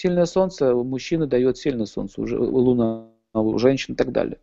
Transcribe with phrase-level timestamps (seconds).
[0.00, 4.38] Сильное солнце у мужчины дает сильное солнце, у луна, у женщин и так далее.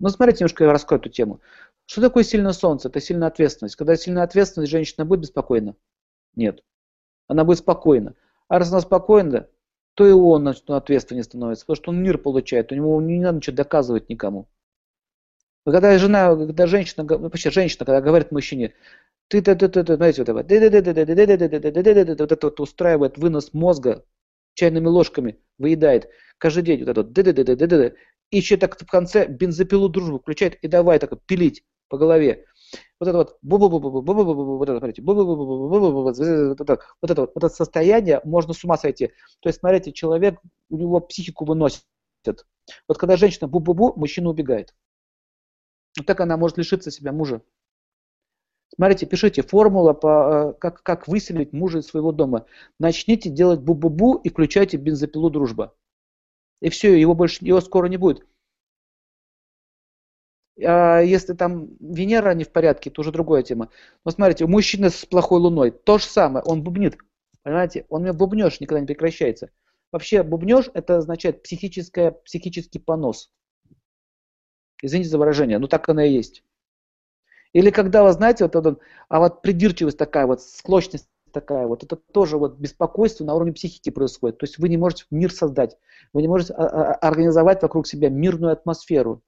[0.00, 1.40] Но смотрите, немножко я раскрою эту тему.
[1.84, 2.88] Что такое сильное солнце?
[2.88, 3.76] Это сильная ответственность.
[3.76, 5.76] Когда сильная ответственность, женщина будет беспокойна?
[6.34, 6.64] Нет.
[7.28, 8.16] Она будет спокойна.
[8.48, 9.46] А раз она спокойна,
[9.94, 13.36] то и он значит, ответственнее становится, потому что он мир получает, у него не надо
[13.36, 14.48] ничего доказывать никому.
[15.64, 18.74] Когда жена, когда женщина, вообще женщина, когда говорит мужчине,
[19.28, 24.04] ты, ты, ты, ты, знаете, вот это, вот это устраивает вынос мозга
[24.56, 26.08] чайными ложками, выедает
[26.38, 27.96] каждый день вот это вот,
[28.30, 32.46] и еще так в конце бензопилу дружбу включает и давай так пилить по голове.
[32.98, 39.12] Вот это вот, вот это, смотрите, вот это, вот это состояние, можно с ума сойти.
[39.40, 40.40] То есть, смотрите, человек,
[40.70, 41.84] у него психику выносит.
[42.88, 44.74] Вот когда женщина бу-бу-бу, мужчина убегает.
[45.96, 47.42] Вот так она может лишиться себя мужа.
[48.74, 52.46] Смотрите, пишите формула, по, как, как выселить мужа из своего дома.
[52.78, 55.74] Начните делать бу-бу-бу и включайте бензопилу дружба.
[56.60, 58.26] И все, его больше, его скоро не будет.
[60.64, 63.70] А если там Венера не в порядке, то уже другая тема.
[64.04, 66.96] Но смотрите, у мужчины с плохой луной то же самое, он бубнит.
[67.42, 69.50] Понимаете, он мне бубнеж никогда не прекращается.
[69.92, 73.30] Вообще бубнеж это означает психическое, психический понос.
[74.82, 76.42] Извините за выражение, но так оно и есть.
[77.56, 81.96] Или когда вы знаете, вот, вот, а вот придирчивость такая, вот склочность такая, вот это
[81.96, 84.36] тоже вот беспокойство на уровне психики происходит.
[84.36, 85.78] То есть вы не можете мир создать,
[86.12, 89.22] вы не можете а, а, организовать вокруг себя мирную атмосферу.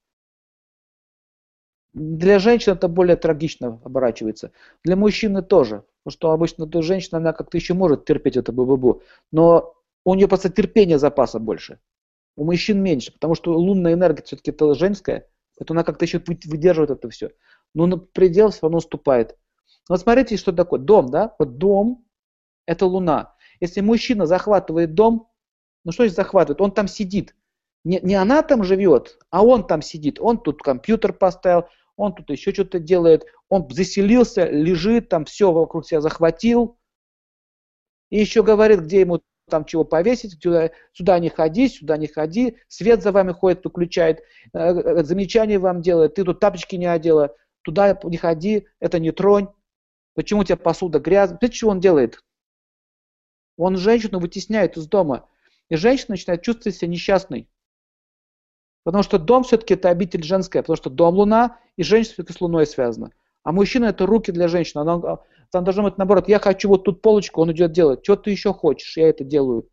[1.93, 4.51] Для женщин это более трагично оборачивается.
[4.83, 5.83] Для мужчины тоже.
[6.03, 9.01] Потому что обычно то женщина, она как-то еще может терпеть это бу-бу-бу.
[9.31, 9.73] Но
[10.05, 11.79] у нее просто терпения запаса больше.
[12.37, 15.27] У мужчин меньше, потому что лунная энергия все-таки это женская.
[15.59, 17.31] Это она как-то еще выдерживает это все.
[17.73, 19.37] Но на предел все равно ступает.
[19.87, 20.79] Вот смотрите, что такое.
[20.79, 21.35] Дом, да?
[21.39, 22.05] Вот дом–
[22.65, 23.35] это луна.
[23.59, 25.29] Если мужчина захватывает дом,
[25.83, 26.61] ну что значит захватывает?
[26.61, 27.35] Он там сидит.
[27.83, 30.19] Не, не она там живет, а он там сидит.
[30.19, 33.25] Он тут компьютер поставил, он тут еще что-то делает.
[33.47, 36.77] Он заселился, лежит там, все вокруг себя захватил.
[38.09, 42.57] И еще говорит, где ему там чего повесить, сюда, сюда не ходи, сюда не ходи,
[42.67, 44.21] свет за вами ходит, выключает,
[44.53, 47.35] э, э, замечания вам делает, ты тут тапочки не одела,
[47.69, 49.47] туда не ходи, это не тронь,
[50.15, 52.23] почему у тебя посуда грязная, ты что он делает?
[53.57, 55.27] Он женщину вытесняет из дома,
[55.69, 57.47] и женщина начинает чувствовать себя несчастной.
[58.83, 62.41] Потому что дом все-таки это обитель женская, потому что дом Луна и женщина все-таки с
[62.41, 63.11] Луной связана.
[63.43, 64.81] А мужчина это руки для женщины.
[64.81, 65.19] Она,
[65.51, 68.03] там должно быть наоборот, я хочу вот тут полочку, он идет делать.
[68.03, 69.69] Что ты еще хочешь, я это делаю.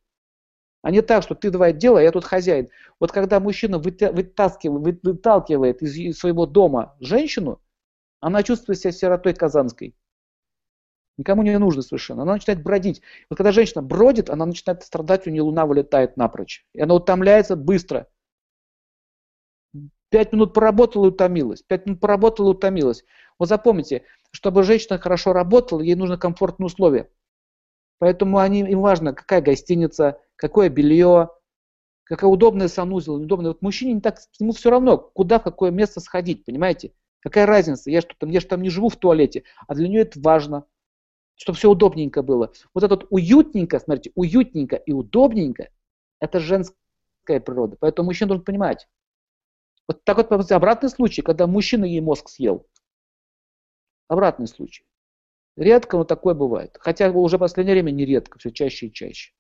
[0.83, 2.69] А не так, что ты давай делай, я тут хозяин.
[3.01, 7.61] Вот когда мужчина вытаскивает, выталкивает из своего дома женщину,
[8.27, 9.95] она чувствует себя сиротой казанской.
[11.17, 12.23] Никому не нужно совершенно.
[12.23, 13.01] Она начинает бродить.
[13.31, 16.67] Вот когда женщина бродит, она начинает страдать, у нее луна вылетает напрочь.
[16.73, 18.09] И она утомляется быстро.
[20.09, 21.63] Пять минут поработала и утомилась.
[21.63, 23.05] Пять минут поработала и утомилась.
[23.39, 27.09] Вот запомните, чтобы женщина хорошо работала, ей нужны комфортные условия.
[27.99, 31.31] Поэтому они, им важно, какая гостиница, какое белье,
[32.03, 33.53] какая удобная санузел, удобная.
[33.53, 36.93] Вот мужчине не так, ему все равно, куда, в какое место сходить, понимаете?
[37.27, 37.91] Какая разница?
[37.91, 40.65] Я что там, я же там не живу в туалете, а для нее это важно,
[41.35, 42.53] чтобы все удобненько было.
[42.73, 45.71] Вот это вот уютненько, смотрите, уютненько и удобненько,
[46.21, 46.77] это женская
[47.27, 47.77] природа.
[47.81, 48.87] Поэтому мужчина должен понимать.
[49.89, 52.69] Вот так вот обратный случай, когда мужчина ей мозг съел.
[54.07, 54.87] Обратный случай.
[55.57, 56.77] Редко, но такое бывает.
[56.79, 59.33] Хотя уже в последнее время не редко, все чаще и чаще.